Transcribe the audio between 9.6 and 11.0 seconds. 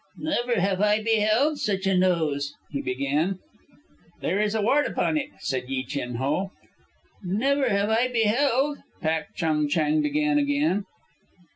Chang began again.